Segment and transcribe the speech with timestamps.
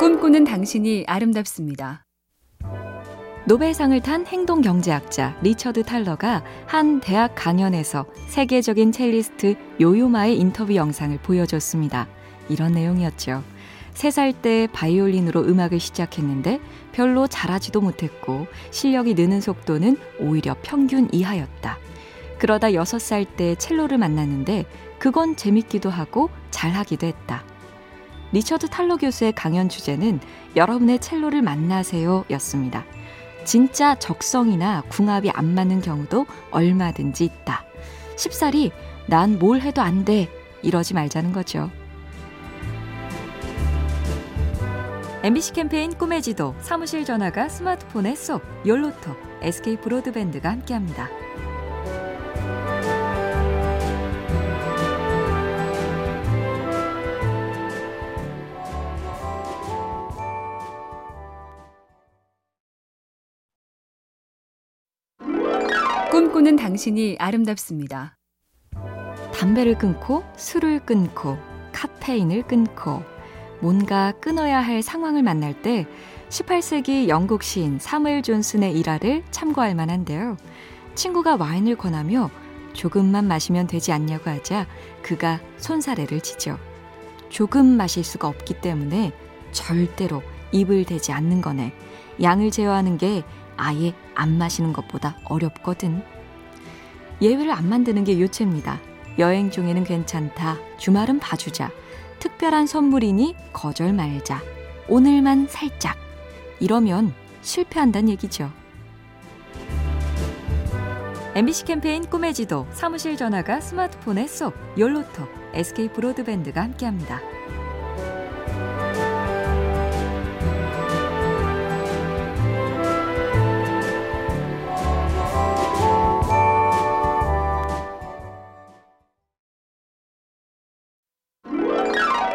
[0.00, 2.06] 꿈꾸는 당신이 아름답습니다.
[3.44, 12.08] 노벨상을 탄 행동경제학자 리처드 탈러가 한 대학 강연에서 세계적인 첼리스트 요요마의 인터뷰 영상을 보여줬습니다.
[12.48, 13.44] 이런 내용이었죠.
[13.92, 16.60] 3살 때 바이올린으로 음악을 시작했는데
[16.92, 21.76] 별로 잘하지도 못했고 실력이 느는 속도는 오히려 평균 이하였다.
[22.38, 24.64] 그러다 6살 때 첼로를 만났는데
[24.98, 27.49] 그건 재밌기도 하고 잘하기도 했다.
[28.32, 30.20] 리처드 탈러 교수의 강연 주제는
[30.56, 32.84] 여러분의 첼로를 만나세요 였습니다.
[33.44, 37.64] 진짜 적성이나 궁합이 안 맞는 경우도 얼마든지 있다.
[38.16, 38.70] 쉽사리
[39.06, 40.28] 난뭘 해도 안 돼.
[40.62, 41.70] 이러지 말자는 거죠.
[45.22, 51.08] MBC 캠페인 꿈의 지도 사무실 전화가 스마트폰에 쏙 열로톡 SK 브로드밴드가 함께합니다.
[66.30, 68.16] 꿈꾸는 당신이 아름답습니다.
[69.34, 71.36] 담배를 끊고 술을 끊고
[71.72, 73.02] 카페인을 끊고
[73.60, 75.88] 뭔가 끊어야 할 상황을 만날 때
[76.28, 80.36] 18세기 영국 시인 사무엘 존슨의 일화를 참고할 만한데요.
[80.94, 82.30] 친구가 와인을 권하며
[82.74, 84.68] 조금만 마시면 되지 않냐고 하자
[85.02, 86.58] 그가 손사래를 치죠.
[87.28, 89.10] 조금 마실 수가 없기 때문에
[89.50, 90.22] 절대로
[90.52, 91.74] 입을 대지 않는 거네.
[92.22, 93.24] 양을 제어하는 게
[93.56, 96.19] 아예 안 마시는 것보다 어렵거든.
[97.22, 98.80] 예외를 안 만드는 게 요체입니다.
[99.18, 100.58] 여행 중에는 괜찮다.
[100.78, 101.70] 주말은 봐주자.
[102.18, 104.42] 특별한 선물이니 거절 말자.
[104.88, 105.96] 오늘만 살짝.
[106.60, 107.12] 이러면
[107.42, 108.50] 실패한다는 얘기죠.
[111.34, 117.20] MBC 캠페인 꿈의 지도 사무실 전화가 스마트폰에 쏙 열로톡 SK 브로드밴드가 함께합니다.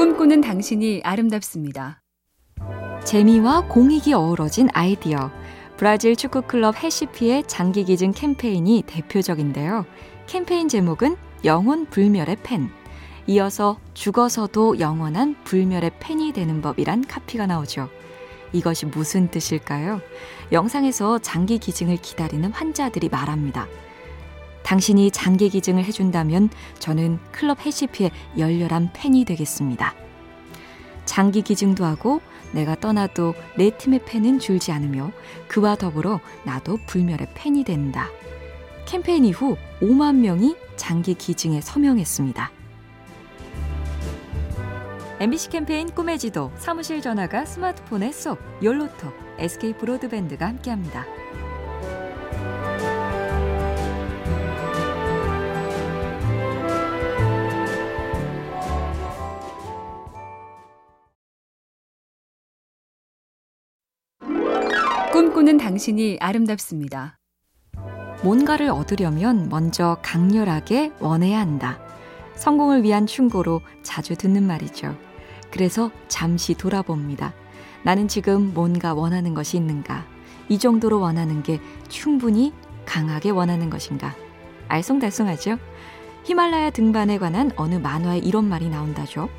[0.00, 2.00] 꿈꾸는 당신이 아름답습니다.
[3.04, 5.30] 재미와 공익이 어우러진 아이디어.
[5.76, 9.84] 브라질 축구클럽 해시피의 장기 기증 캠페인이 대표적인데요.
[10.26, 12.70] 캠페인 제목은 영혼 불멸의 팬.
[13.26, 17.90] 이어서 죽어서도 영원한 불멸의 팬이 되는 법이란 카피가 나오죠.
[18.54, 20.00] 이것이 무슨 뜻일까요?
[20.50, 23.68] 영상에서 장기 기증을 기다리는 환자들이 말합니다.
[24.62, 29.94] 당신이 장기 기증을 해준다면 저는 클럽 해시피의 열렬한 팬이 되겠습니다.
[31.04, 32.20] 장기 기증도 하고
[32.52, 35.10] 내가 떠나도 내 팀의 팬은 줄지 않으며
[35.48, 38.08] 그와 더불어 나도 불멸의 팬이 된다.
[38.86, 42.50] 캠페인 이후 5만 명이 장기 기증에 서명했습니다.
[45.20, 51.19] MBC 캠페인 꿈의 지도 사무실 전화가 스마트폰에 쏙 열로톡 SK 브로드밴드가 함께합니다.
[65.40, 67.18] 꿈꾸는 당신이 아름답습니다.
[68.22, 71.78] 뭔가를 얻으려면 먼저 강렬하게 원해야 한다.
[72.34, 74.94] 성공을 위한 충고로 자주 듣는 말이죠.
[75.50, 77.32] 그래서 잠시 돌아봅니다.
[77.84, 80.04] 나는 지금 뭔가 원하는 것이 있는가?
[80.50, 81.58] 이 정도로 원하는 게
[81.88, 82.52] 충분히
[82.84, 84.14] 강하게 원하는 것인가?
[84.68, 85.58] 알쏭달쏭하죠?
[86.24, 89.30] 히말라야 등반에 관한 어느 만화에 이런 말이 나온다죠.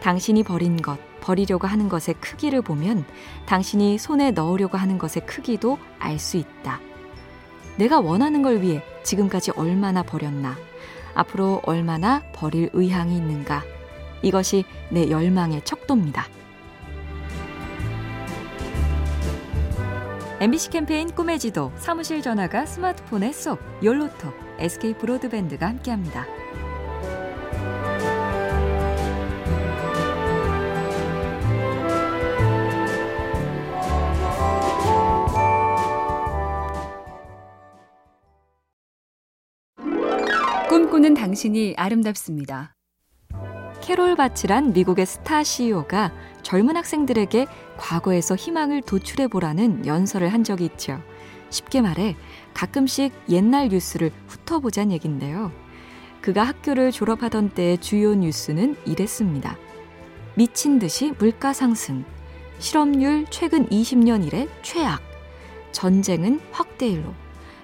[0.00, 3.06] 당신이 버린 것, 버리려고 하는 것의 크기를 보면
[3.46, 6.80] 당신이 손에 넣으려고 하는 것의 크기도 알 수 있다.
[7.76, 10.54] 내가 원하는 걸 위해 지금까지 얼마나 버렸나,
[11.14, 13.64] 앞으로 얼마나 버릴 의향이 있는가.
[14.22, 16.26] 이것이 내 열망의 척도입니다.
[20.40, 26.26] MBC 캠페인 꿈의 지도 사무실 전화가 스마트폰에 쏙 열로톡 SK 브로드밴드가 함께합니다.
[40.74, 42.74] 꿈꾸는 당신이 아름답습니다.
[43.80, 46.12] 캐롤 바츠란 미국의 스타 CEO가
[46.42, 51.00] 젊은 학생들에게 과거에서 희망을 도출해 보라는 연설을 한 적이 있죠.
[51.48, 52.16] 쉽게 말해
[52.54, 55.52] 가끔씩 옛날 뉴스를 훑어보자는 얘긴데요.
[56.20, 59.56] 그가 학교를 졸업하던 때의 주요 뉴스는 이랬습니다.
[60.34, 62.04] 미친 듯이 물가 상승,
[62.58, 65.02] 실업률 최근 20년 이래 최악,
[65.70, 67.14] 전쟁은 확대일로,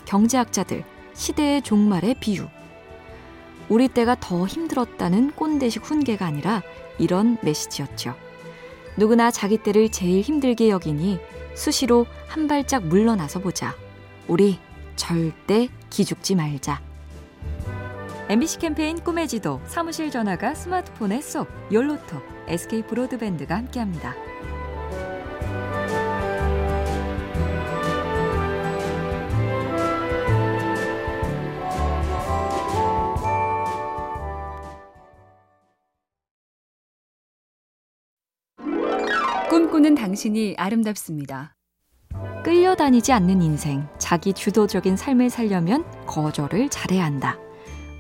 [0.05, 0.85] 경제학자들
[1.15, 2.47] 시대의 종말의 비유.
[3.70, 6.62] 우리 때가 더 힘들었다는 꼰대식 훈계가 아니라
[6.99, 8.14] 이런 메시지였죠.
[8.96, 11.20] 누구나 자기 때를 제일 힘들게 여기니
[11.55, 13.75] 수시로 한 발짝 물러나서 보자.
[14.26, 14.58] 우리
[14.96, 16.82] 절대 기죽지 말자.
[18.28, 24.30] MBC 캠페인 꿈의 지도 사무실 전화가 스마트폰에 쏙 열로톡 SK 브로드밴드가 함께합니다.
[39.81, 41.55] 꿈꾸는 당신이 아름답습니다.
[42.44, 47.38] 끌려다니지 않는 인생, 자기 주도적인 삶을 살려면 거절을 잘해야 한다.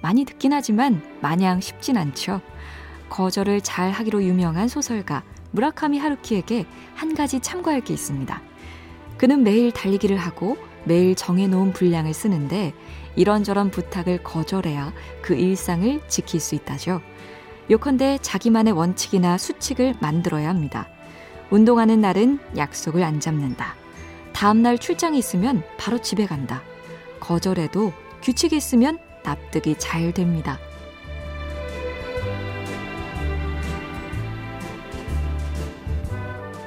[0.02, 2.42] 많이 듣긴 하지만 마냥 쉽진 않죠.
[3.08, 5.22] 거절을 잘 하기로 유명한 소설가
[5.52, 8.42] 무라카미 하루키에게 한 가지 참고할 게 있습니다.
[9.16, 12.74] 그는 매일 달리기를 하고 매일 정해놓은 분량을 쓰는데
[13.16, 14.92] 이런저런 부탁을 거절해야
[15.22, 17.00] 그 일상을 지킬 수 있다죠.
[17.70, 20.86] 요컨대 자기만의 원칙이나 수칙을 만들어야 합니다.
[21.50, 23.74] 운동하는 날은 약속을 안 잡는다.
[24.32, 26.62] 다음날 출장이 있으면 바로 집에 간다.
[27.18, 27.92] 거절해도
[28.22, 30.58] 규칙이 있으면 납득이 잘 됩니다.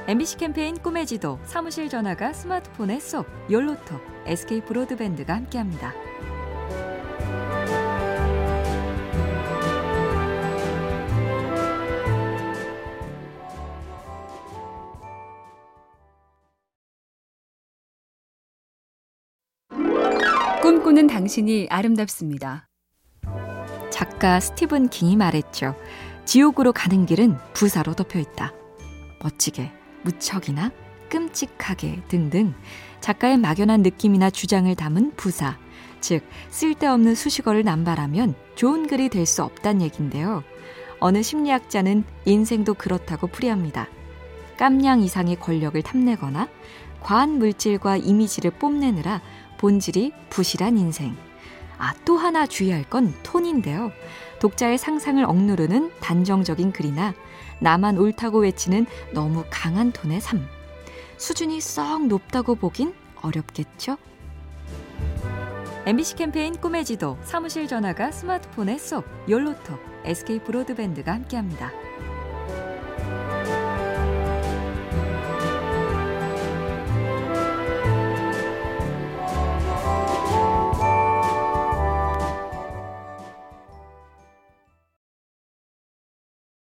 [0.06, 5.94] MBC 캠페인 꿈의 지도 사무실 전화가 스마트폰에 쏙 열로톡 SK 브로드밴드가 함께합니다.
[20.64, 22.66] 꿈꾸는 당신이 아름답습니다.
[23.90, 25.76] 작가 스티븐 킹이 말했죠.
[26.24, 28.54] 지옥으로 가는 길은 부사로 덮여 있다.
[29.22, 29.70] 멋지게,
[30.04, 30.70] 무척이나
[31.10, 32.54] 끔찍하게 등등
[33.02, 35.58] 작가의 막연한 느낌이나 주장을 담은 부사,
[36.00, 40.44] 즉 쓸데없는 수식어를 남발하면 좋은 글이 될 수 없단 얘긴데요.
[40.98, 43.86] 어느 심리학자는 인생도 그렇다고 풀이합니다.
[44.56, 46.48] 깜냥 이상의 권력을 탐내거나
[47.02, 49.20] 과한 물질과 이미지를 뽐내느라
[49.64, 51.16] 본질이 부실한 인생.
[51.78, 53.92] 아, 또 하나 주의할 건 톤인데요.
[54.38, 57.14] 독자의 상상을 억누르는 단정적인 글이나
[57.60, 58.84] 나만 옳다고 외치는
[59.14, 60.46] 너무 강한 톤의 삶.
[61.16, 63.96] 수준이 썩 높다고 보긴 어렵겠죠?
[65.86, 71.72] MBC 캠페인 꿈의 지도 사무실 전화가 스마트폰에 쏙 열로톡 SK 브로드밴드가 함께합니다.